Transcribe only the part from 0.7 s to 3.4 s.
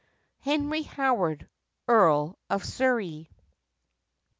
Howard, Earl of Surrey.